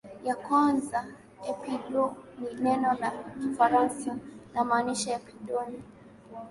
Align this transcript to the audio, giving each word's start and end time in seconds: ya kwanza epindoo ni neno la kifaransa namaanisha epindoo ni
ya 0.27 0.35
kwanza 0.43 0.99
epindoo 1.51 2.09
ni 2.39 2.49
neno 2.65 2.89
la 3.01 3.09
kifaransa 3.41 4.11
namaanisha 4.53 5.09
epindoo 5.19 5.63
ni 5.69 5.79